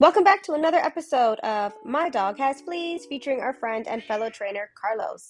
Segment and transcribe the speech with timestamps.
[0.00, 4.30] Welcome back to another episode of My Dog Has Fleas featuring our friend and fellow
[4.30, 5.28] trainer Carlos.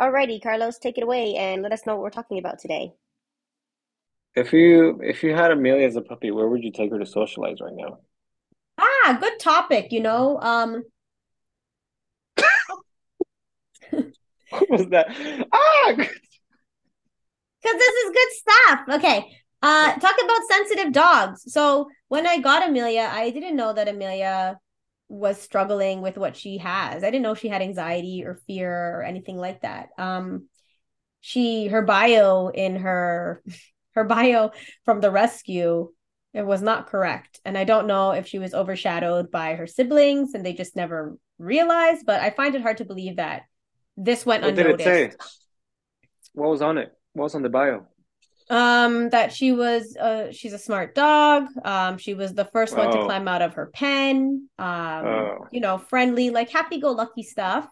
[0.00, 2.94] Alrighty, Carlos, take it away and let us know what we're talking about today.
[4.34, 7.04] If you if you had Amelia as a puppy, where would you take her to
[7.04, 7.98] socialize right now?
[8.78, 10.40] Ah, good topic, you know.
[10.40, 10.84] Um
[14.48, 15.08] What was that?
[15.52, 16.08] Ah, because
[17.62, 18.80] this is good stuff.
[18.92, 19.36] Okay.
[19.66, 21.52] Uh talk about sensitive dogs.
[21.52, 24.58] So when I got Amelia, I didn't know that Amelia
[25.08, 27.02] was struggling with what she has.
[27.02, 29.88] I didn't know she had anxiety or fear or anything like that.
[29.98, 30.48] Um
[31.20, 33.42] she her bio in her
[33.96, 34.50] her bio
[34.84, 35.90] from the rescue
[36.34, 40.34] it was not correct and i don't know if she was overshadowed by her siblings
[40.34, 43.44] and they just never realized but i find it hard to believe that
[43.96, 45.10] this went what did it say?
[46.34, 46.92] What was on it?
[47.14, 47.86] What was on the bio?
[48.48, 51.48] Um that she was uh she's a smart dog.
[51.64, 54.48] Um she was the first one to Oh, climb out of her pen.
[54.58, 57.68] Um oh, you know friendly like happy go lucky stuff.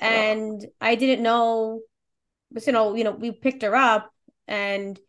[0.00, 0.06] Oh.
[0.06, 1.80] and i didn't know
[2.52, 4.10] but you know you know we picked her up
[4.46, 5.00] and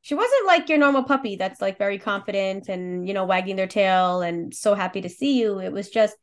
[0.00, 3.66] she wasn't like your normal puppy that's like very confident and you know wagging their
[3.68, 5.60] tail and so happy to see you.
[5.60, 6.16] It was just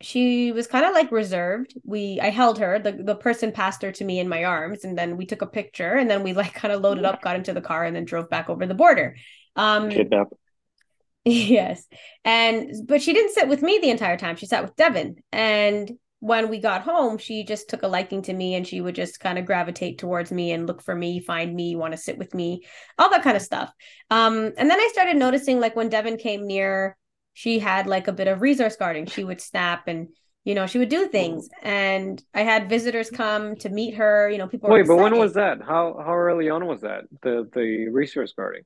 [0.00, 1.74] she was kind of like reserved.
[1.84, 2.78] We i held her.
[2.78, 5.46] The, the person passed her to me in my arms and then we took a
[5.46, 8.04] picture and then we like kind of loaded up got into the car and then
[8.04, 9.16] drove back over the border.
[9.54, 10.28] Um Kidnap.
[11.24, 11.86] yes.
[12.24, 14.36] And but she didn't sit with me the entire time.
[14.36, 15.16] She sat with devin.
[15.32, 18.94] And when we got home she just took a liking to me and she would
[18.94, 22.16] just kind of gravitate towards me and look for me find me want to sit
[22.16, 22.62] with me
[22.98, 23.70] all that kind of stuff.
[24.10, 26.96] Um and then i started noticing like when devin came near
[27.36, 30.08] she had like a bit of resource guarding she would snap and
[30.44, 34.38] you know she would do things and i had visitors come to meet her you
[34.38, 35.60] know people were Wait, but when was that?
[35.60, 37.04] How how early on was that?
[37.20, 38.62] The the resource guarding.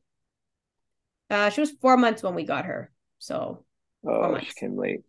[1.30, 3.64] uh she was four months when we got her so
[4.02, 5.02] four Oh, she came late.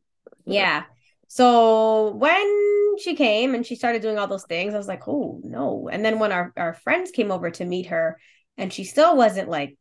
[0.46, 0.54] Yeah.
[0.54, 0.84] Yeah.
[1.28, 5.40] So when she came and she started doing all those things, I was like, oh
[5.44, 5.88] no.
[5.92, 8.20] And then when our, our friends came over to meet her,
[8.58, 9.78] and she still wasn't like,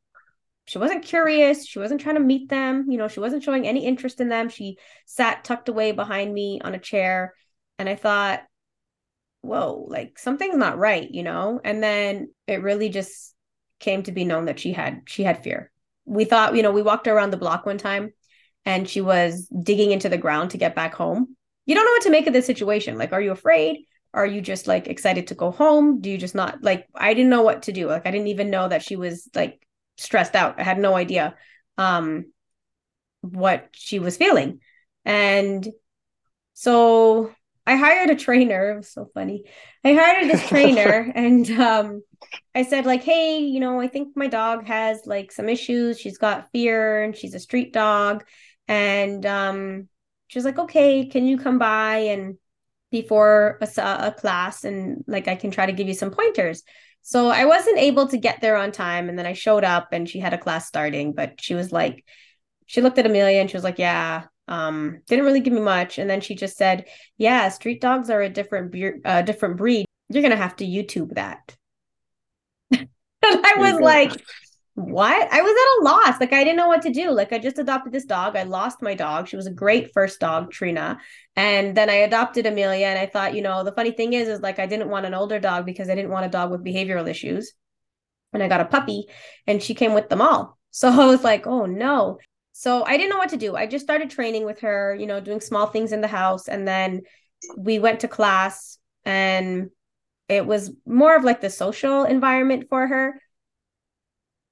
[0.66, 1.66] she wasn't curious.
[1.66, 2.86] She wasn't trying to meet them.
[2.88, 4.48] You know, she wasn't showing any interest in them.
[4.48, 7.34] She sat tucked away behind me on a chair.
[7.78, 8.42] And I thought,
[9.42, 11.60] whoa, like something's not right, you know?
[11.64, 13.34] And then it really just
[13.78, 15.70] came to be known that she had she had fear.
[16.04, 18.12] We thought, you know, we walked around the block one time
[18.64, 21.36] and she was digging into the ground to get back home.
[21.66, 22.98] You don't know what to make of this situation.
[22.98, 23.84] Like, are you afraid?
[24.12, 26.00] Are you just like excited to go home?
[26.00, 27.86] Do you just not like I didn't know what to do.
[27.86, 29.66] Like I didn't even know that she was like
[30.00, 30.58] stressed out.
[30.60, 31.36] I had no idea
[31.78, 32.26] um
[33.22, 34.60] what she was feeling.
[35.04, 35.66] And
[36.54, 37.32] so
[37.66, 38.70] I hired a trainer.
[38.74, 39.44] It was so funny.
[39.84, 42.02] I hired this trainer and um
[42.54, 46.00] I said like, "Hey, you know, I think my dog has like some issues.
[46.00, 48.24] She's got fear and she's a street dog."
[48.68, 49.88] And um
[50.28, 52.38] she was like, "Okay, can you come by and
[52.90, 56.62] before a, a class and like I can try to give you some pointers."
[57.02, 60.08] So I wasn't able to get there on time and then I showed up and
[60.08, 62.04] she had a class starting, but she was like
[62.66, 65.98] she looked at Amelia and she was like, "Yeah, um, didn't really give me much."
[65.98, 66.86] And then she just said,
[67.18, 69.86] "Yeah, street dogs are a different beer, uh, different breed.
[70.08, 71.56] You're gonna have to YouTube that."
[73.22, 74.12] And I was like,
[74.80, 76.20] "What?" I was at a loss.
[76.20, 77.10] Like I didn't know what to do.
[77.10, 78.36] Like I just adopted this dog.
[78.36, 79.28] I lost my dog.
[79.28, 80.98] She was a great first dog, Trina.
[81.36, 82.86] And then I adopted Amelia.
[82.86, 85.14] And I thought, you know, the funny thing is, is like I didn't want an
[85.14, 87.52] older dog because I didn't want a dog with behavioral issues.
[88.32, 89.06] And I got a puppy,
[89.46, 90.56] and she came with them all.
[90.72, 92.18] So I was like, "Oh no."
[92.52, 93.56] So I didn't know what to do.
[93.56, 96.46] I just started training with her, you know, doing small things in the house.
[96.46, 97.02] And then
[97.56, 99.70] we went to class and
[100.28, 103.20] it was more of like the social environment for her.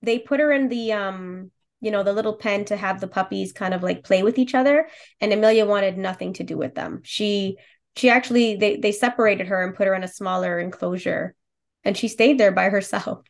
[0.03, 1.51] They put her in the um,
[1.81, 4.55] you know, the little pen to have the puppies kind of like play with each
[4.55, 4.89] other.
[5.21, 7.01] And Amelia wanted nothing to do with them.
[7.05, 7.57] She
[7.97, 11.35] she actually they they separated her and put her in a smaller enclosure
[11.85, 13.25] and she stayed there by herself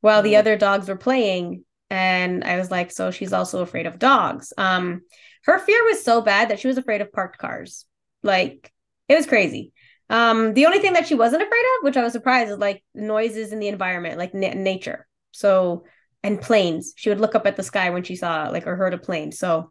[0.00, 1.64] while the other dogs were playing.
[1.90, 4.52] And I was like, so she's also afraid of dogs.
[4.58, 5.02] Um,
[5.44, 7.84] her fear was so bad that she was afraid of parked cars.
[8.22, 8.72] Like
[9.08, 9.72] it was crazy.
[10.08, 12.84] Um, the only thing that she wasn't afraid of, which I was surprised, is like
[12.94, 15.06] noises in the environment, like na- nature.
[15.32, 15.84] So
[16.26, 16.92] and planes.
[16.96, 19.30] She would look up at the sky when she saw like or heard a plane.
[19.30, 19.70] So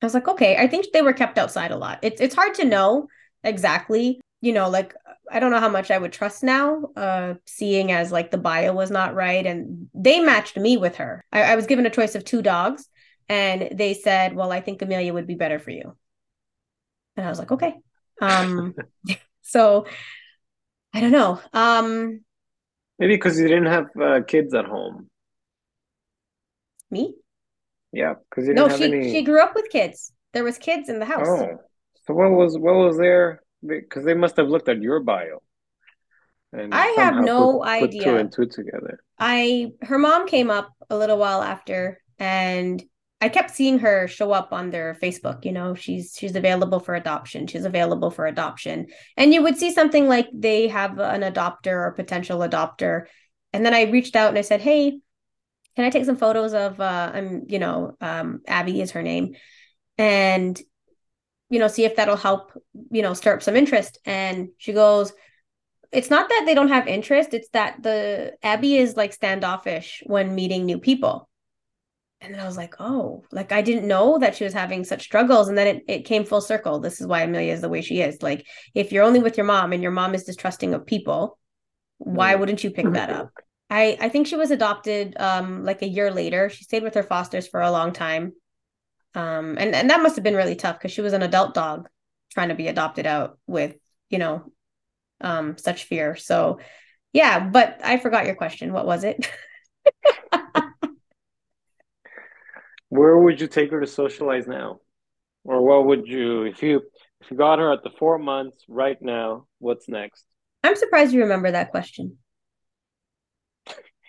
[0.00, 1.98] I was like, okay, I think they were kept outside a lot.
[2.02, 3.08] It's it's hard to know
[3.42, 4.94] exactly, you know, like
[5.30, 8.72] I don't know how much I would trust now, uh, seeing as like the bio
[8.72, 11.24] was not right and they matched me with her.
[11.32, 12.88] I, I was given a choice of two dogs
[13.28, 15.96] and they said, Well, I think Amelia would be better for you.
[17.16, 17.74] And I was like, okay.
[18.22, 18.72] Um,
[19.42, 19.86] so
[20.94, 21.40] I don't know.
[21.52, 22.20] Um,
[23.00, 25.10] maybe because you didn't have uh, kids at home.
[26.90, 27.14] Me?
[27.92, 29.10] Yeah, because you No, she any.
[29.10, 30.12] she grew up with kids.
[30.32, 31.26] There was kids in the house.
[31.28, 31.58] Oh,
[32.06, 33.42] so what was what was there?
[33.66, 35.42] Because they must have looked at your bio
[36.52, 39.00] and I have somehow put no put two and two together.
[39.18, 42.82] I her mom came up a little while after and
[43.20, 46.94] I kept seeing her show up on their Facebook, you know, she's she's available for
[46.94, 47.46] adoption.
[47.46, 48.86] She's available for adoption.
[49.16, 53.06] And you would see something like they have an adopter or potential adopter.
[53.52, 55.00] And then I reached out and I said, "Hey,
[55.78, 59.36] can I take some photos of uh I'm, you know, um Abby is her name
[59.96, 60.60] and
[61.50, 62.50] you know, see if that'll help,
[62.90, 65.12] you know, stir up some interest." And she goes,
[65.92, 70.34] it's not that they don't have interest, it's that the Abby is like standoffish when
[70.34, 71.28] meeting new people.
[72.20, 75.04] And then I was like, oh, like I didn't know that she was having such
[75.04, 75.48] struggles.
[75.48, 76.80] And then it, it came full circle.
[76.80, 78.20] This is why Amelia is the way she is.
[78.22, 78.44] Like,
[78.74, 81.38] if you're only with your mom and your mom is distrusting of people,
[81.98, 82.40] why Mm.
[82.40, 83.30] wouldn't you pick that up?
[83.70, 86.48] I, I think she was adopted um like a year later.
[86.48, 88.32] She stayed with her fosters for a long time.
[89.14, 91.88] Um and, and that must have been really tough because she was an adult dog
[92.32, 93.76] trying to be adopted out with,
[94.10, 94.52] you know,
[95.20, 96.16] um such fear.
[96.16, 96.60] So
[97.12, 98.72] yeah, but I forgot your question.
[98.72, 99.30] What was it?
[102.90, 104.80] Where would you take her to socialize now?
[105.44, 106.82] Or what would you if you
[107.20, 110.24] if you got her at the four months right now, what's next?
[110.62, 112.18] I'm surprised you remember that question.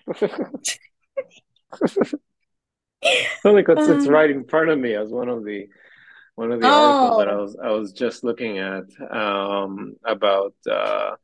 [3.46, 5.68] Only because it's Um, right in front of me as one of the
[6.36, 10.54] one of the articles that I oh, was I was just looking at um, about
[10.70, 11.16] uh,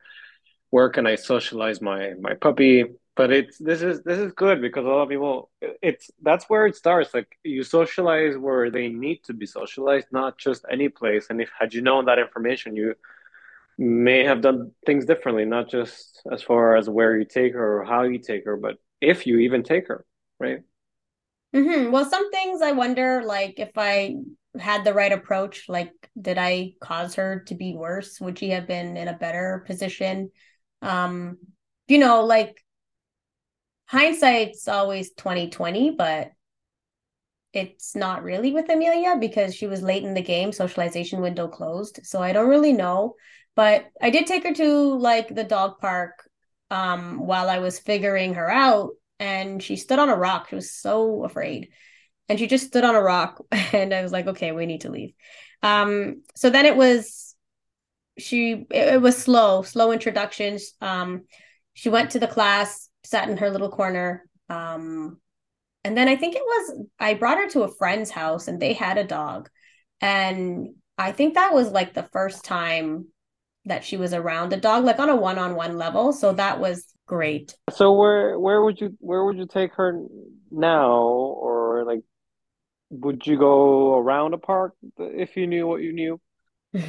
[0.69, 2.85] where can I socialize my my puppy.
[3.15, 5.49] But it's this is this is good because a lot of people
[5.81, 7.13] it's that's where it starts.
[7.13, 11.27] Like you socialize where they need to be socialized, not just any place.
[11.29, 12.95] And if had you known that information, you
[13.77, 17.85] may have done things differently, not just as far as where you take her or
[17.85, 20.05] how you take her, but if you even take her,
[20.39, 20.59] right?
[21.53, 24.15] hmm Well, some things I wonder, like if I
[24.59, 28.19] had the right approach, like did I cause her to be worse?
[28.19, 30.31] Would she have been in a better position?
[30.81, 31.37] Um,
[31.87, 32.57] you know, like
[33.87, 36.31] hindsight's always 2020, but
[37.53, 41.99] it's not really with Amelia because she was late in the game, socialization window closed.
[42.03, 43.15] So I don't really know.
[43.55, 46.29] But I did take her to like the dog park
[46.71, 50.49] um while I was figuring her out and she stood on a rock.
[50.49, 51.69] She was so afraid.
[52.27, 54.91] And she just stood on a rock and I was like, okay, we need to
[54.91, 55.13] leave.
[55.63, 57.35] Um so then it was
[58.17, 60.73] she it, it was slow, slow introductions.
[60.81, 61.25] Um
[61.73, 64.27] she went to the class, sat in her little corner.
[64.49, 65.17] Um
[65.83, 68.73] and then I think it was I brought her to a friend's house and they
[68.73, 69.49] had a dog.
[70.01, 73.07] And I think that was like the first time
[73.65, 76.13] that she was around a dog, like on a one-on-one level.
[76.13, 77.55] So that was great.
[77.71, 80.01] So where where would you where would you take her
[80.51, 82.01] now, or like
[82.89, 86.19] would you go around a park if you knew what you knew?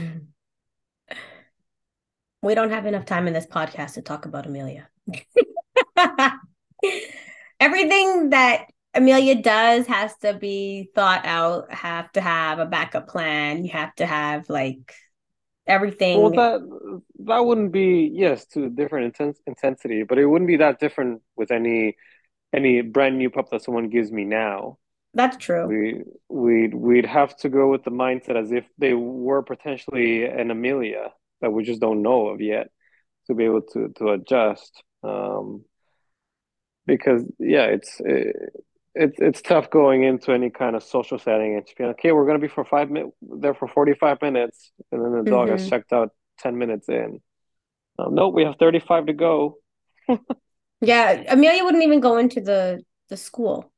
[2.42, 4.88] we don't have enough time in this podcast to talk about Amelia.
[7.58, 13.64] Everything that Amelia does has to be thought out, have to have a backup plan.
[13.64, 14.94] You have to have like
[15.66, 16.22] Well, everything.
[16.36, 20.78] that that wouldn't be yes to a different intense intensity, but it wouldn't be that
[20.78, 21.96] different with any
[22.54, 24.78] any brand new pup that someone gives me now.
[25.14, 25.66] That's true.
[25.66, 30.50] We we'd we'd have to go with the mindset as if they were potentially an
[30.50, 32.68] Amelia that we just don't know of yet
[33.26, 34.82] to be able to to adjust.
[35.02, 35.64] Um,
[36.86, 38.36] because yeah, it's it,
[38.96, 42.12] it's it's tough going into any kind of social setting and to be like, okay,
[42.12, 45.64] we're gonna be for five minutes there for 45 minutes, and then the dog has
[45.64, 46.10] hmm checked out
[46.40, 47.20] 10 minutes in.
[47.98, 49.58] Um, nope, we have 35 to go.
[50.80, 53.72] Yeah, Amelia wouldn't even go into the the school.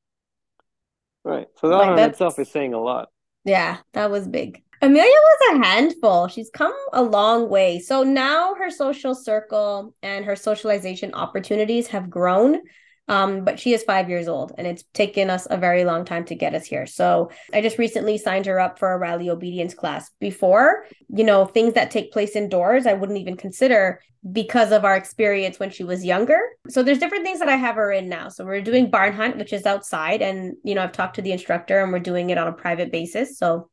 [1.24, 1.46] Right.
[1.60, 3.10] So that Like in itself is saying a lot.
[3.44, 4.62] yeah, that was big.
[4.80, 6.28] Amelia was a handful.
[6.28, 7.80] She's come a long way.
[7.80, 12.60] So now her social circle and her socialization opportunities have grown.
[13.08, 16.24] Um, but she is five years old and it's taken us a very long time
[16.26, 16.86] to get us here.
[16.86, 20.10] So I just recently signed her up for a rally obedience class.
[20.20, 24.00] Before, you know, things that take place indoors, I wouldn't even consider
[24.30, 26.38] because of our experience when she was younger.
[26.68, 28.28] So there's different things that I have her in now.
[28.28, 30.20] So we're doing barn hunt, which is outside.
[30.20, 32.92] And, you know, I've talked to the instructor and we're doing it on a private
[32.92, 33.38] basis.
[33.38, 33.70] So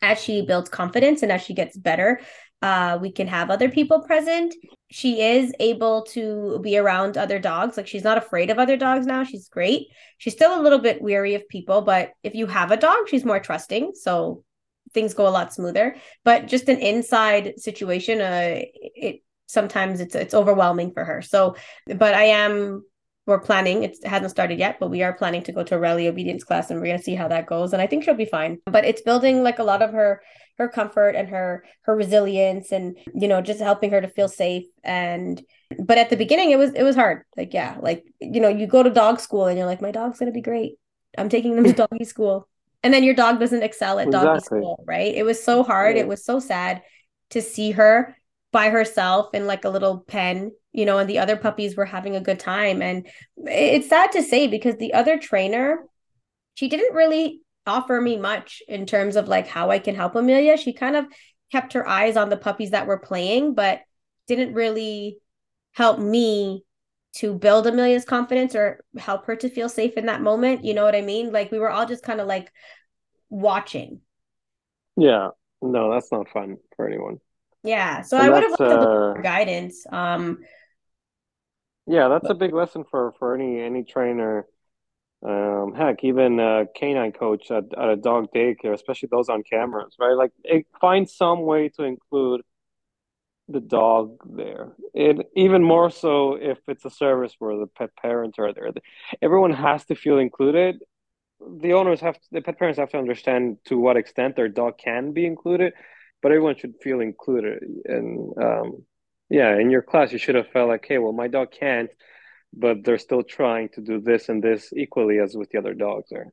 [0.00, 2.20] as she builds confidence and as she gets better,
[2.62, 4.54] uh, we can have other people present.
[4.90, 7.76] She is able to be around other dogs.
[7.76, 9.24] Like she's not afraid of other dogs now.
[9.24, 9.88] She's great.
[10.18, 13.24] She's still a little bit weary of people, but if you have a dog, she's
[13.24, 13.92] more trusting.
[13.94, 14.44] So
[14.94, 15.96] things go a lot smoother.
[16.24, 21.20] But just an inside situation, uh, it sometimes it's it's overwhelming for her.
[21.20, 22.84] So, but I am
[23.26, 26.08] we're planning it hasn't started yet but we are planning to go to a rally
[26.08, 28.24] obedience class and we're going to see how that goes and i think she'll be
[28.24, 30.20] fine but it's building like a lot of her
[30.58, 34.66] her comfort and her her resilience and you know just helping her to feel safe.
[34.84, 35.42] And
[35.78, 37.22] but at the beginning it was it was hard.
[37.36, 40.18] Like yeah like you know you go to dog school and you're like my dog's
[40.18, 40.74] going to be great.
[41.16, 42.48] I'm taking them to doggy school.
[42.82, 44.28] And then your dog doesn't excel at exactly.
[44.28, 45.14] doggy school right?
[45.14, 45.96] It was so hard.
[45.96, 46.82] It was so sad
[47.30, 48.16] to see her
[48.50, 52.16] by herself in like a little pen you know and the other puppies were having
[52.16, 52.82] a good time.
[52.82, 53.06] And
[53.36, 55.84] it's sad to say because the other trainer
[56.54, 60.56] she didn't really offer me much in terms of like how I can help Amelia.
[60.56, 61.06] She kind of
[61.50, 63.80] kept her eyes on the puppies that were playing, but
[64.26, 65.18] didn't really
[65.72, 66.64] help me
[67.16, 70.64] to build Amelia's confidence or help her to feel safe in that moment.
[70.64, 71.30] You know what I mean?
[71.30, 72.50] Like we were all just kind of like
[73.28, 74.00] watching.
[74.96, 75.28] Yeah.
[75.60, 77.18] No, that's not fun for anyone.
[77.62, 78.02] Yeah.
[78.02, 79.84] So and I would have liked uh, guidance.
[79.90, 80.38] Um
[81.86, 82.32] yeah, that's but...
[82.32, 84.46] a big lesson for for any any trainer
[85.24, 89.94] um, heck, even a canine coach at, at a dog daycare, especially those on cameras,
[89.98, 90.16] right?
[90.16, 92.42] Like, it, find some way to include
[93.48, 94.72] the dog there.
[94.94, 98.70] It even more so if it's a service where the pet parents are there.
[99.20, 100.76] Everyone has to feel included.
[101.58, 104.78] The owners have, to, the pet parents have to understand to what extent their dog
[104.78, 105.72] can be included,
[106.22, 107.62] but everyone should feel included.
[107.84, 108.84] And um,
[109.28, 111.90] yeah, in your class, you should have felt like, hey, well, my dog can't
[112.52, 116.08] but they're still trying to do this and this equally as with the other dogs
[116.10, 116.32] there.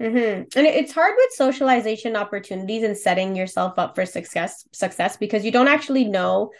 [0.00, 0.58] Mm-hmm.
[0.58, 5.52] And it's hard with socialization opportunities and setting yourself up for success success because you
[5.52, 6.50] don't actually know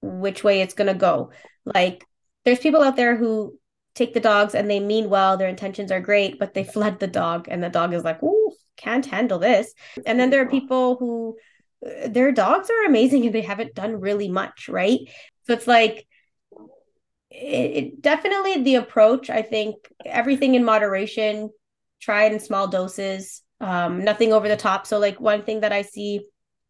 [0.00, 1.32] which way it's going to go.
[1.66, 2.04] Like
[2.44, 3.58] there's people out there who
[3.94, 7.06] take the dogs and they mean well, their intentions are great, but they flood the
[7.06, 9.74] dog and the dog is like, "Ooh, can't handle this."
[10.06, 11.36] And then there are people who
[11.86, 15.00] uh, their dogs are amazing and they haven't done really much, right?
[15.46, 16.06] So it's like
[17.34, 19.30] it, it definitely the approach.
[19.30, 21.50] I think everything in moderation,
[22.00, 24.86] try it in small doses, um, nothing over the top.
[24.86, 26.26] So, like one thing that I see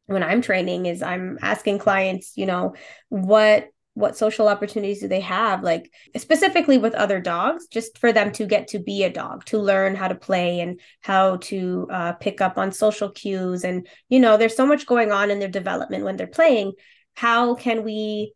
[0.06, 2.74] when I'm training is I'm asking clients, you know,
[3.08, 8.32] what what social opportunities do they have like specifically with other dogs just for them
[8.32, 12.12] to get to be a dog to learn how to play and how to uh,
[12.14, 15.48] pick up on social cues and you know there's so much going on in their
[15.48, 16.72] development when they're playing
[17.14, 18.32] how can we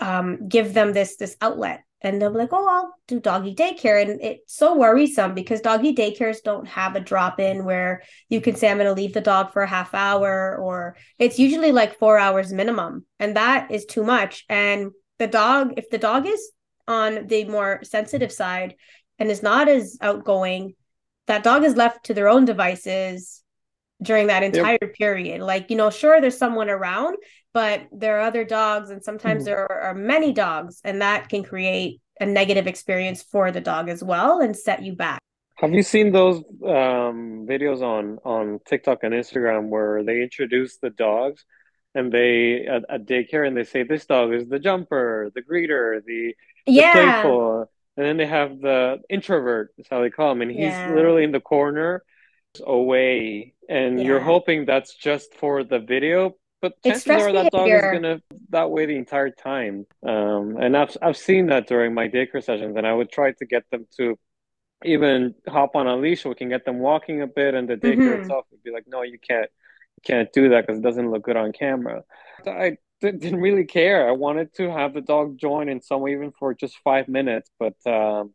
[0.00, 1.84] um, give them this this outlet.
[2.02, 4.00] And they'll be like oh i'll do doggy daycare.
[4.02, 8.56] And it's so worrisome because doggy daycares don't have a drop in where you can
[8.56, 11.98] say i'm going to leave the dog for a half hour or it's usually like
[11.98, 13.04] four hours minimum.
[13.18, 14.44] And that is too much.
[14.48, 16.50] And the dog if the dog is
[16.88, 18.74] on the more sensitive side
[19.18, 20.74] and is not as outgoing
[21.26, 23.42] that dog is left to their own devices
[24.02, 24.94] during that entire yep.
[24.94, 25.40] period.
[25.40, 27.16] Like you know sure there's someone around
[27.52, 29.46] but there are other dogs and sometimes mm.
[29.46, 34.02] there are many dogs and that can create a negative experience for the dog as
[34.02, 35.20] well and set you back
[35.56, 40.90] have you seen those um, videos on on tiktok and instagram where they introduce the
[40.90, 41.44] dogs
[41.94, 46.04] and they at, at daycare and they say this dog is the jumper the greeter
[46.04, 46.34] the,
[46.66, 50.50] the yeah playful and then they have the introvert is how they call him and
[50.50, 50.92] he's yeah.
[50.94, 52.02] literally in the corner
[52.66, 54.04] away and yeah.
[54.04, 58.70] you're hoping that's just for the video but chances are that dog is gonna that
[58.70, 59.86] way the entire time.
[60.06, 63.46] Um, and I've I've seen that during my daycare sessions, and I would try to
[63.46, 64.18] get them to
[64.84, 66.22] even hop on a leash.
[66.22, 68.22] So we can get them walking a bit, and the daycare mm-hmm.
[68.22, 69.50] itself would be like, "No, you can't,
[69.96, 72.04] you can't do that because it doesn't look good on camera."
[72.46, 74.08] I didn't really care.
[74.08, 77.50] I wanted to have the dog join in some way, even for just five minutes.
[77.58, 78.34] But um,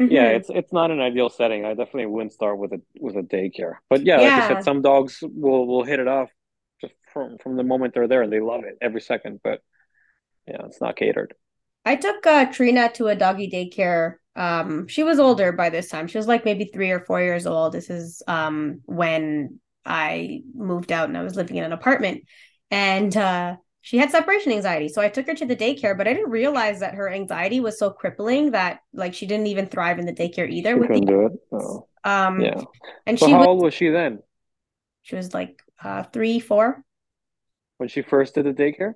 [0.00, 0.12] mm-hmm.
[0.12, 1.64] yeah, it's it's not an ideal setting.
[1.64, 3.78] I definitely wouldn't start with a with a daycare.
[3.90, 6.30] But yeah, yeah, like I said, some dogs will will hit it off
[7.12, 9.40] from from the moment they're there and they love it every second.
[9.42, 9.60] But
[10.46, 11.34] yeah, it's not catered.
[11.84, 14.16] I took uh, Trina to a doggy daycare.
[14.36, 16.06] Um, she was older by this time.
[16.06, 17.72] She was like maybe three or four years old.
[17.72, 22.24] This is um when I moved out and I was living in an apartment,
[22.70, 24.88] and uh, she had separation anxiety.
[24.88, 27.78] So I took her to the daycare, but I didn't realize that her anxiety was
[27.78, 30.74] so crippling that like she didn't even thrive in the daycare either.
[30.74, 31.32] She with couldn't the, do it.
[31.52, 31.88] Oh.
[32.04, 32.60] Um, yeah.
[33.06, 34.18] And so she how was, old was she then?
[35.02, 36.84] She was like uh, three, four.
[37.78, 38.94] When she first did the daycare.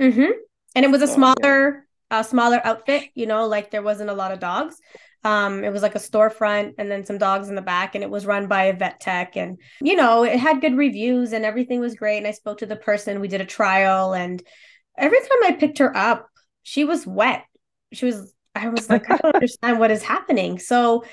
[0.00, 0.30] Mm-hmm.
[0.74, 2.22] And it was a oh, smaller, yeah.
[2.22, 3.04] smaller outfit.
[3.14, 4.76] You know, like there wasn't a lot of dogs.
[5.24, 8.10] Um, it was like a storefront and then some dogs in the back, and it
[8.10, 9.36] was run by a vet tech.
[9.36, 12.18] And you know, it had good reviews and everything was great.
[12.18, 13.20] And I spoke to the person.
[13.20, 14.42] We did a trial, and
[14.96, 16.28] every time I picked her up,
[16.62, 17.44] she was wet.
[17.92, 18.34] She was.
[18.54, 20.58] I was like, I don't understand what is happening.
[20.58, 21.04] So,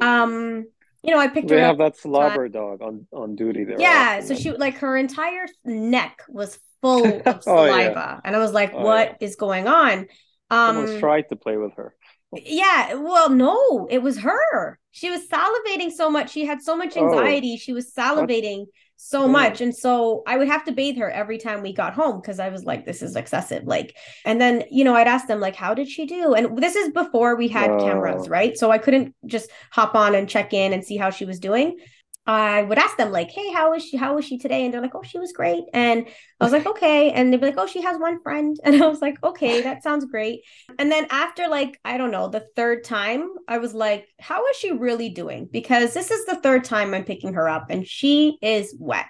[0.00, 0.66] um,
[1.02, 1.60] you know, I picked they her.
[1.60, 3.80] have that slobber dog on on duty there.
[3.80, 8.20] Yeah, so she like her entire neck was full of saliva, oh, yeah.
[8.24, 9.26] and I was like, oh, "What yeah.
[9.26, 10.08] is going on?"
[10.50, 11.94] Um, Someone's tried to play with her.
[12.32, 14.78] Yeah, well, no, it was her.
[14.92, 16.30] She was salivating so much.
[16.30, 17.56] She had so much Oh, anxiety.
[17.56, 18.66] She was salivating
[19.02, 19.32] so damn.
[19.32, 19.60] much.
[19.62, 22.50] And so I would have to bathe her every time we got home because I
[22.50, 23.64] was like, this is excessive.
[23.64, 26.34] Like, and then, you know, I'd ask them, like, how did she do?
[26.34, 28.58] And this is before we had cameras, right?
[28.58, 31.78] So I couldn't just hop on and check in and see how she was doing.
[32.26, 33.96] I would ask them, like, hey, how is she?
[33.96, 34.64] How was she today?
[34.64, 35.64] And they're like, oh, she was great.
[35.72, 36.06] And
[36.40, 37.10] I was like, okay.
[37.10, 38.56] And they'd be like, oh, she has one friend.
[38.64, 40.42] And I was like, okay, that sounds great.
[40.78, 44.56] And then after like, I don't know, the third time, I was like, how is
[44.56, 45.48] she really doing?
[45.50, 49.06] Because this is the third time I'm picking her up and she is wet.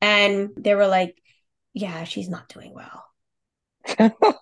[0.00, 1.16] And they were like,
[1.74, 3.04] yeah, she's not doing well.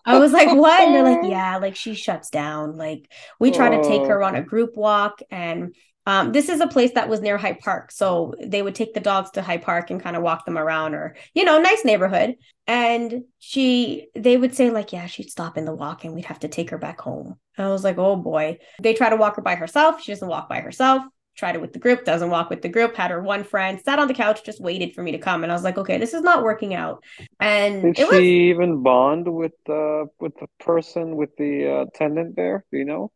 [0.07, 0.83] I was like, what?
[0.83, 2.77] And they're like, yeah, like she shuts down.
[2.77, 4.07] Like we try to take oh.
[4.07, 4.27] her Oh.
[4.27, 5.75] on a group walk and
[6.07, 7.91] um, this is a place that was near High Park.
[7.91, 10.95] So they would take the dogs to High Park and kind of walk them around
[10.95, 12.37] or, you know, nice neighborhood.
[12.67, 16.41] And she, they would say, like, yeah, she'd stop in the walk and we'd have
[16.41, 17.39] to take her back home.
[17.57, 18.59] And I was like, oh boy.
[18.83, 20.03] They try to walk her by herself.
[20.03, 21.03] She doesn't walk by herself.
[21.37, 22.95] Tried it with the group, doesn't walk with the group.
[22.95, 25.43] Had her one friend, sat on the couch, just waited for me to come.
[25.43, 27.03] And I was like, okay, this is not working out.
[27.41, 32.37] And Did she was even bond with uh with the person with the uh, attendant
[32.37, 32.65] there?
[32.71, 33.11] Do you know?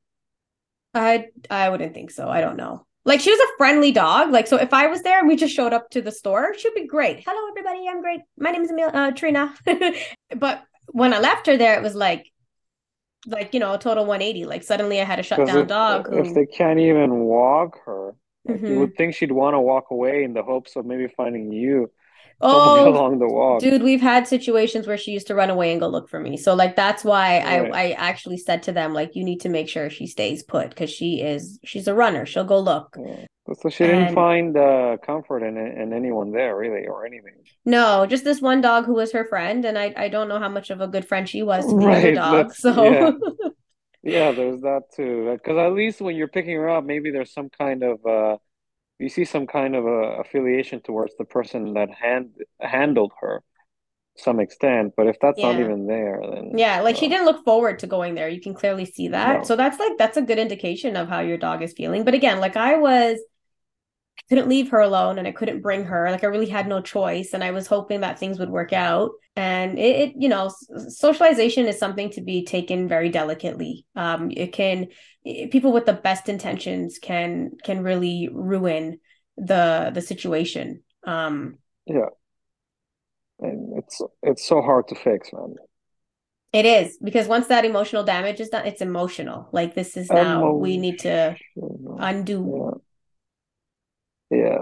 [0.94, 2.28] I I wouldn't think so.
[2.28, 2.84] I don't know.
[3.04, 4.32] Like she was a friendly dog.
[4.32, 6.74] Like so, if I was there and we just showed up to the store, she'd
[6.74, 7.22] be great.
[7.26, 7.88] Hello, everybody.
[7.88, 8.20] I'm great.
[8.36, 9.54] My name is Emil, uh, Trina.
[10.36, 12.30] but when I left her there, it was like,
[13.26, 14.46] like you know, a total 180.
[14.46, 16.34] Like suddenly, I had a shut down dog if who.
[16.34, 18.14] they can't even walk her,
[18.44, 21.52] like you would think she'd want to walk away in the hopes of maybe finding
[21.52, 21.90] you
[22.40, 23.60] Oh, along the walk.
[23.62, 26.36] Dude, we've had situations where she used to run away and go look for me.
[26.36, 27.72] So like that's why I Right.
[27.72, 30.90] I actually said to them like you need to make sure she stays put because
[30.90, 32.26] she is she's a runner.
[32.26, 32.96] She'll go look.
[32.96, 33.26] Yeah.
[33.54, 37.46] So she didn't And find uh, comfort in in anyone there, really, or anything.
[37.64, 40.48] no, just this one dog who was her friend, and I I don't know how
[40.48, 42.32] much of a good friend she was to the other dog.
[42.32, 43.10] Let's, yeah.
[43.10, 43.18] So
[44.02, 45.32] Yeah, there's that too.
[45.34, 48.36] Because at least when you're picking her up, maybe there's some kind of uh,
[48.98, 53.42] you see some kind of a affiliation towards the person that hand handled her
[54.16, 54.94] some extent.
[54.96, 57.86] But if that's not even there, then Yeah, like she well, didn't look forward to
[57.86, 58.28] going there.
[58.28, 59.44] You can clearly see that.
[59.44, 59.46] no.
[59.46, 62.04] So that's like that's a good indication of how your dog is feeling.
[62.04, 63.18] But again, like I was
[64.18, 66.10] I couldn't leave her alone and I couldn't bring her.
[66.10, 69.12] Like I really had no choice and I was hoping that things would work out.
[69.36, 70.50] And it, it you know,
[70.88, 73.86] socialization is something to be taken very delicately.
[73.96, 74.88] Um it can
[75.26, 79.00] i- people with the best intentions can can really ruin
[79.36, 80.82] the the situation.
[81.04, 82.10] Um Yeah,
[83.40, 85.54] and it's it's so hard to fix, man.
[86.52, 89.48] It is because once that emotional damage is done, it's emotional.
[89.52, 91.98] Like this is now we need to Emotional.
[91.98, 92.80] undo.
[94.30, 94.58] Yeah,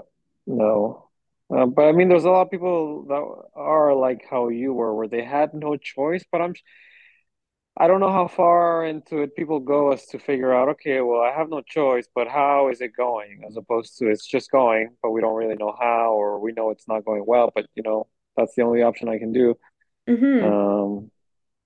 [0.46, 1.08] no.
[1.54, 4.94] Uh, but I mean, there's a lot of people that are like how you were,
[4.94, 6.24] where they had no choice.
[6.30, 6.54] But I'm,
[7.78, 11.20] I don't know how far into it people go as to figure out, okay, well,
[11.20, 13.42] I have no choice, but how is it going?
[13.46, 16.70] As opposed to it's just going, but we don't really know how, or we know
[16.70, 19.56] it's not going well, but you know, that's the only option I can do.
[20.06, 21.10] hmm Um,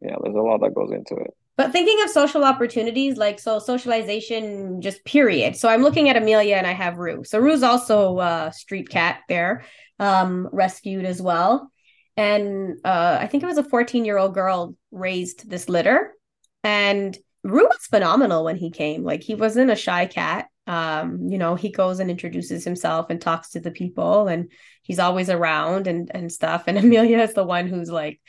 [0.02, 1.34] yeah, there's a lot that goes into it.
[1.56, 5.56] But thinking of social opportunities, like so socialization, just period.
[5.56, 7.22] So I'm looking at Amelia and I have Rue.
[7.24, 9.64] So Rue's also a street cat there,
[9.98, 11.70] um, rescued as well.
[12.16, 16.14] And uh, I think it was a 14 year old girl raised this litter.
[16.62, 19.04] And Rue was phenomenal when he came.
[19.04, 20.46] Like he wasn't a shy cat.
[20.66, 24.98] Um, you know, he goes and introduces himself and talks to the people and he's
[24.98, 26.64] always around and and stuff.
[26.66, 28.20] And Amelia is the one who's like,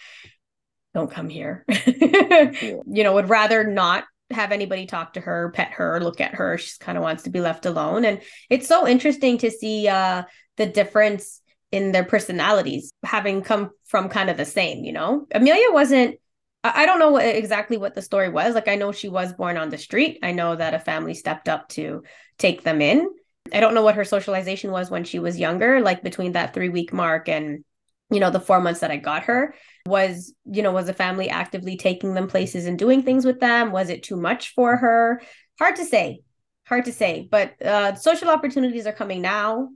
[0.94, 1.66] don't come here.
[1.86, 6.58] you know, would rather not have anybody talk to her, pet her, look at her.
[6.58, 8.06] She kind of wants to be left alone.
[8.06, 10.24] And it's so interesting to see uh
[10.58, 15.28] the difference in their personalities having come from kind of the same, you know.
[15.34, 16.18] Amelia wasn't
[16.64, 18.56] I I don't know what, exactly what the story was.
[18.56, 20.20] Like I know she was born on the street.
[20.24, 22.04] I know that a family stepped up to
[22.38, 23.08] take them in.
[23.54, 26.70] I don't know what her socialization was when she was younger, like between that 3
[26.70, 27.64] week mark and
[28.10, 31.30] you know the 4 months that I got her was you know was the family
[31.30, 33.72] actively taking them places and doing things with them?
[33.72, 35.22] Was it too much for her?
[35.60, 36.22] Hard to say
[36.68, 39.70] hard to say but uh social opportunities are coming now.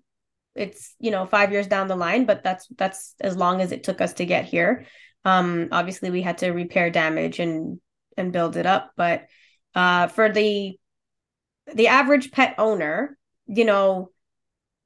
[0.56, 3.84] It's you know 5 years down the line but that's that's as long as it
[3.84, 4.86] took us to get here.
[5.24, 7.80] Um obviously we had to repair damage and
[8.18, 9.26] and build it up but
[9.74, 10.78] uh for the
[11.74, 14.10] the average pet owner you know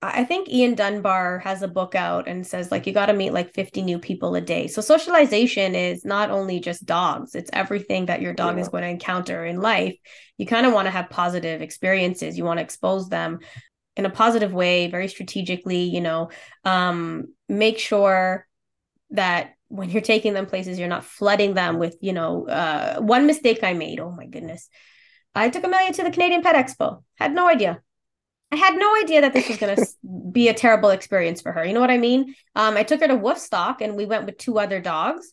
[0.01, 3.33] I think Ian Dunbar has a book out and says like you got to meet
[3.33, 4.67] like 50 new people a day.
[4.67, 8.61] So socialization is not only just dogs, it's everything that your dog Yeah.
[8.61, 9.97] is going to encounter in life.
[10.37, 12.37] You kind of want to have positive experiences.
[12.37, 13.39] You want to expose them
[13.97, 16.29] in a positive way, very strategically, you know,
[16.63, 18.47] um make sure
[19.09, 23.25] that when you're taking them places you're not flooding them with, you know, uh one
[23.27, 24.69] mistake I made, oh my goodness.
[25.35, 27.03] I took Amelia to the Canadian Pet Expo.
[27.15, 27.81] Had no idea.
[28.51, 29.85] I had no idea that this was going to
[30.31, 31.63] be a terrible experience for her.
[31.63, 32.33] You know what I mean?
[32.55, 35.31] Um, I took her to Woofstock and we went with two other dogs.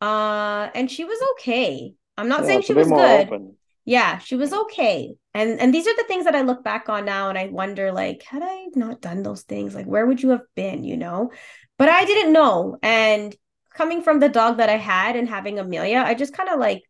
[0.00, 1.94] Uh, and she was okay.
[2.16, 3.26] I'm not yeah, saying she was good.
[3.28, 3.56] Open.
[3.84, 5.14] Yeah, she was okay.
[5.34, 7.92] And and these are the things that I look back on now and I wonder
[7.92, 11.32] like, had I not done those things, like where would you have been, you know?
[11.76, 12.78] But I didn't know.
[12.82, 13.34] And
[13.74, 16.82] coming from the dog that I had and having Amelia, I just kind of like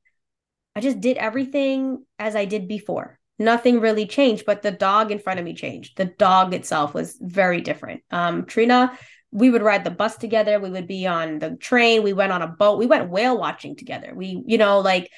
[0.76, 3.18] I just did everything as I did before.
[3.38, 5.96] Nothing really changed, but the dog in front of me changed.
[5.96, 8.02] The dog itself was very different.
[8.10, 8.96] Um, Trina,
[9.32, 10.60] we would ride the bus together.
[10.60, 12.04] We would be on the train.
[12.04, 12.78] We went on a boat.
[12.78, 14.12] We went whale watching together.
[14.14, 15.10] We, you know, like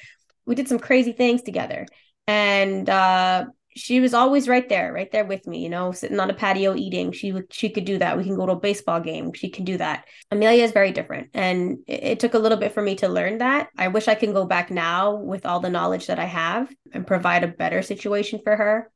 [0.47, 1.85] we did some crazy things together.
[2.25, 3.45] And uh,
[3.77, 6.75] she was always right there, right there with me, you know, sitting on a patio
[6.75, 7.11] eating.
[7.11, 8.17] She she could do that.
[8.17, 9.33] We can go to a baseball game.
[9.33, 10.05] She can do that.
[10.31, 11.29] Amelia is very different.
[11.33, 13.69] And it, it took a little bit for me to learn that.
[13.77, 17.07] I wish I can go back now with all the knowledge that I have and
[17.07, 18.91] provide a better situation for her.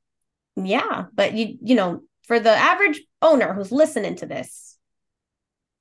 [0.55, 1.05] Yeah.
[1.13, 4.77] But you, you know, for the average owner who's listening to this,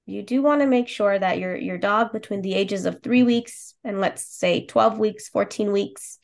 [0.06, 3.22] you do want to make sure that your your dog between the ages of three
[3.22, 6.18] weeks and let's say 12 weeks, 14 weeks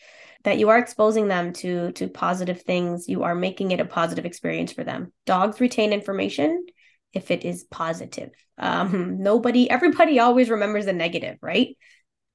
[0.46, 3.08] that you are exposing them to to positive things.
[3.08, 5.12] You are making it a positive experience for them.
[5.26, 6.64] Dogs retain information
[7.12, 8.30] if it is positive.
[8.56, 11.76] Um nobody everybody always remembers the negative right?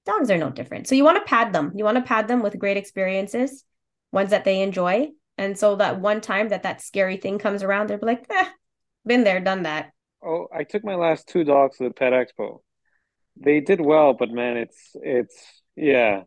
[0.05, 0.89] Dogs are no different.
[0.89, 1.71] So you want to pad them.
[1.73, 3.63] You want to pad them with great experiences
[4.11, 5.07] ones that they enjoy.
[5.37, 8.49] And so that one time that that scary thing comes around they're like eh,
[9.05, 9.91] been there done that.
[10.21, 12.59] Oh i took my last two dogs to the pet expo.
[13.37, 15.37] They did well but man it's it's
[15.77, 16.23] yeah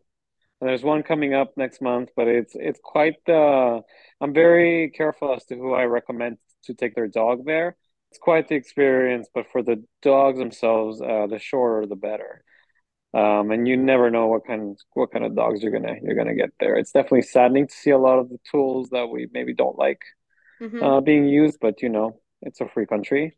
[0.61, 3.17] there's one coming up next month, but it's it's quite.
[3.27, 3.81] Uh,
[4.21, 7.75] I'm very careful as to who I recommend to take their dog there.
[8.11, 12.43] It's quite the experience, but for the dogs themselves, uh, the shorter the better.
[13.13, 16.35] Um, and you never know what kind what kind of dogs you're gonna you're gonna
[16.35, 16.75] get there.
[16.75, 20.01] It's definitely saddening to see a lot of the tools that we maybe don't like
[20.61, 20.83] mm-hmm.
[20.83, 23.37] uh, being used, but you know it's a free country.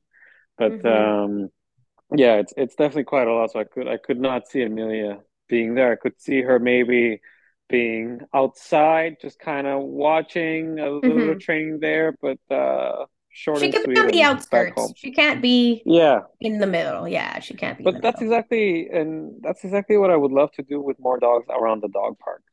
[0.58, 0.88] But mm-hmm.
[0.88, 1.49] um,
[2.15, 3.51] yeah, it's it's definitely quite a lot.
[3.51, 5.92] So I could I could not see Amelia being there.
[5.92, 7.22] I could see her maybe
[7.70, 11.40] being outside, just kind of watching a little mm-hmm.
[11.40, 13.60] training there, but uh, short.
[13.60, 14.94] She could be on the outskirts.
[14.96, 17.08] She can't be yeah in the middle.
[17.08, 17.84] Yeah, she can't be.
[17.84, 18.36] But that's middle.
[18.36, 21.90] exactly and that's exactly what I would love to do with more dogs around the
[21.90, 22.44] dog park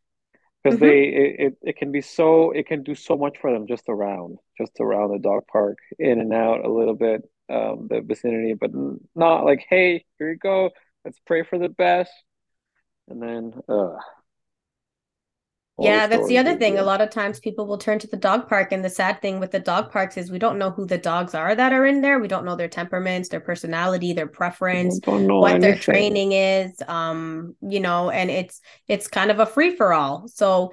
[0.63, 0.87] because mm-hmm.
[0.87, 3.85] they it, it, it can be so it can do so much for them just
[3.89, 8.55] around just around the dog park in and out a little bit um the vicinity
[8.55, 8.71] but
[9.15, 10.71] not like hey here you go
[11.05, 12.13] let's pray for the best
[13.09, 13.97] and then uh
[15.81, 16.79] yeah, that's the other thing.
[16.79, 18.71] A lot of times people will turn to the dog park.
[18.71, 21.35] And the sad thing with the dog parks is we don't know who the dogs
[21.35, 22.21] are that are in there.
[22.21, 25.61] We don't know their temperaments, their personality, their preference, what anything.
[25.61, 26.81] their training is.
[26.87, 30.29] Um, you know, and it's it's kind of a free for all.
[30.29, 30.73] So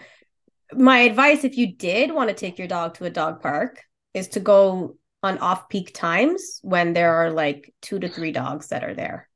[0.73, 4.27] my advice if you did want to take your dog to a dog park is
[4.29, 8.83] to go on off peak times when there are like two to three dogs that
[8.83, 9.27] are there.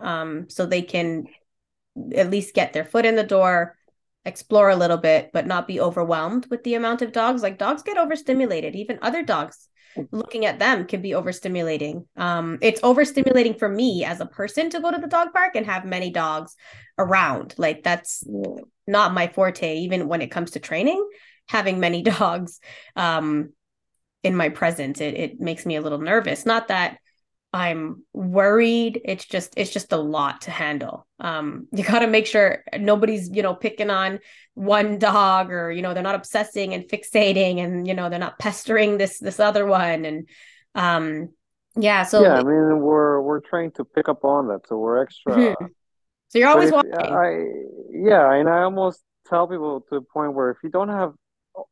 [0.00, 1.26] Um, so they can
[2.14, 3.76] at least get their foot in the door
[4.24, 7.42] explore a little bit but not be overwhelmed with the amount of dogs.
[7.42, 8.74] Like dogs get overstimulated.
[8.74, 9.68] Even other dogs
[10.12, 12.06] looking at them can be overstimulating.
[12.16, 15.66] Um it's overstimulating for me as a person to go to the dog park and
[15.66, 16.54] have many dogs
[16.98, 17.54] around.
[17.56, 18.22] Like that's
[18.86, 21.08] not my forte even when it comes to training
[21.48, 22.60] having many dogs
[22.96, 23.52] um
[24.22, 25.00] in my presence.
[25.00, 26.44] It, it makes me a little nervous.
[26.44, 26.98] Not that
[27.52, 29.00] I'm worried.
[29.04, 31.06] It's just it's just a lot to handle.
[31.18, 34.20] Um, you got to make sure nobody's you know picking on
[34.54, 38.38] one dog or you know they're not obsessing and fixating and you know they're not
[38.38, 40.28] pestering this this other one and
[40.74, 41.30] um
[41.76, 45.02] yeah so yeah I mean we're we're trying to pick up on that so we're
[45.02, 45.34] extra.
[45.34, 45.66] Mm-hmm.
[46.28, 46.94] So you're always watching.
[46.94, 47.44] I
[47.90, 51.12] yeah, and I almost tell people to the point where if you don't have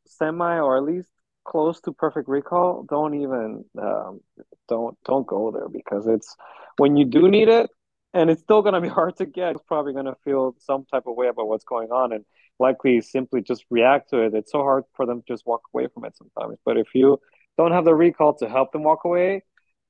[0.06, 1.08] semi or at least
[1.48, 4.20] close to perfect recall, don't even um,
[4.68, 6.36] don't don't go there because it's
[6.76, 7.70] when you do need it,
[8.12, 9.56] and it's still gonna be hard to get.
[9.56, 12.24] It's probably gonna feel some type of way about what's going on, and
[12.58, 14.34] likely simply just react to it.
[14.34, 16.58] It's so hard for them to just walk away from it sometimes.
[16.64, 17.18] But if you
[17.56, 19.42] don't have the recall to help them walk away,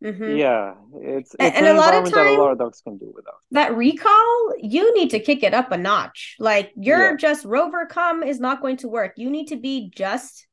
[0.02, 0.36] Mm-hmm.
[0.36, 3.12] Yeah, it's, it's and, a lot of time, that a lot of dogs can do
[3.12, 3.34] without.
[3.50, 6.36] That recall, you need to kick it up a notch.
[6.38, 7.16] Like your yeah.
[7.16, 9.14] just rover come is not going to work.
[9.16, 10.46] You need to be just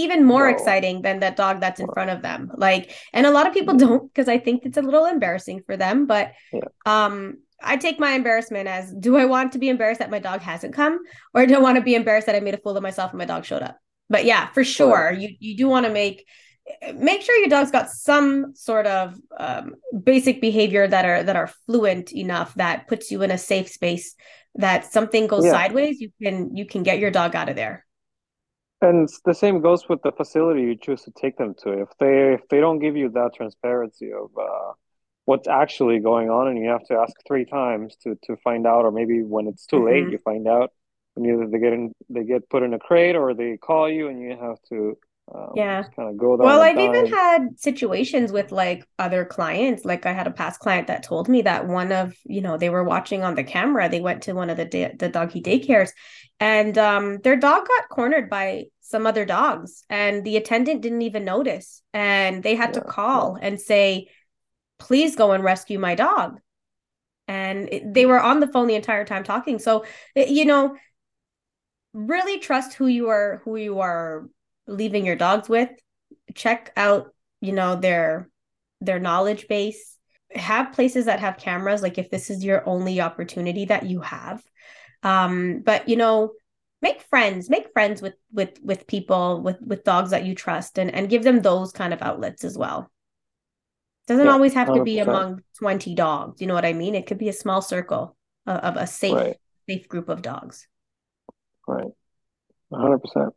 [0.00, 2.50] even more exciting than that dog that's in front of them.
[2.56, 5.76] Like and a lot of people don't because i think it's a little embarrassing for
[5.76, 6.60] them but yeah.
[6.86, 10.40] um i take my embarrassment as do i want to be embarrassed that my dog
[10.40, 10.98] hasn't come
[11.34, 13.18] or do i want to be embarrassed that i made a fool of myself and
[13.18, 13.78] my dog showed up?
[14.08, 16.26] But yeah for sure you you do want to make
[16.94, 21.50] make sure your dog's got some sort of um, basic behavior that are that are
[21.66, 24.14] fluent enough that puts you in a safe space
[24.54, 25.52] that something goes yeah.
[25.52, 27.84] sideways you can you can get your dog out of there
[28.82, 31.82] And the same goes with the facility you choose to take them to.
[31.82, 34.72] If they if they don't give you that transparency of uh,
[35.26, 38.84] what's actually going on, and you have to ask three times to to find out,
[38.86, 39.86] or maybe when it's too mm-hmm.
[39.86, 40.72] late, you find out.
[41.16, 44.08] And either they get in, they get put in a crate, or they call you,
[44.08, 44.96] and you have to
[45.32, 45.82] um, yeah.
[45.94, 46.94] kind of go well i've time.
[46.94, 49.84] even had situations with like other clients.
[49.84, 52.70] Like i had a past client that told me that one of you know they
[52.70, 53.88] were watching on the camera.
[53.88, 55.90] They went to one of the da- the doggy daycares.
[56.40, 61.24] And um their dog got cornered by some other dogs and the attendant didn't even
[61.24, 61.82] notice.
[61.94, 63.48] And they had yeah, to call yeah.
[63.48, 64.08] and say
[64.78, 66.40] please go and rescue my dog.
[67.28, 69.60] And it, they were on the phone the entire time talking.
[69.60, 69.84] So
[70.16, 70.76] you know
[71.92, 74.28] really trust who you are who you are
[74.66, 75.70] leaving your dogs with
[76.34, 78.28] check out you know their
[78.80, 79.96] their knowledge base.
[80.34, 84.42] Have places that have cameras like if this is your only opportunity that you have.
[85.02, 86.32] Um but you know
[86.82, 90.92] make friends make friends with with with people with with dogs that you trust and
[90.92, 92.90] and give them those kind of outlets as well.
[94.06, 94.76] Doesn't yeah, always have 100%.
[94.76, 96.94] to be among 20 dogs you know what i mean?
[96.94, 99.36] It could be a small circle of, of a safe right.
[99.68, 100.66] safe group of dogs.
[101.66, 101.92] Right.
[102.72, 103.32] 100%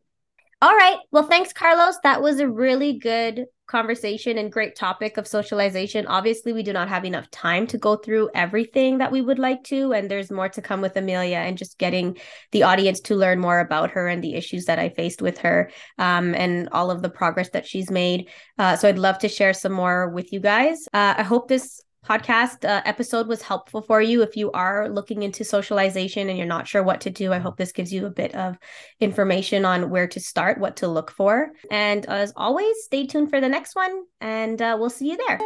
[0.63, 0.97] all right.
[1.11, 1.97] Well, thanks, Carlos.
[2.03, 6.07] That was a really good conversation and great topic of socialization.
[6.07, 9.65] Obviously, we do not have enough time to go through everything that we would like
[9.65, 9.91] to.
[9.91, 12.17] And there's more to come with Amelia and just getting
[12.53, 15.69] the audience to learn more about her and the issues that I faced with her
[15.97, 18.29] um, and all of the progress that she's made.
[18.57, 20.87] Uh, so I'd love to share some more with you guys.
[20.93, 24.21] Uh, I hope this podcast uh, episode was helpful for you.
[24.21, 27.57] If you are looking into socialization and you're not sure what to do i hope
[27.57, 28.57] this gives you a bit of
[28.99, 31.51] information on where to start what to look for.
[31.71, 35.39] And as always stay tuned for the next one and uh, we'll see you there.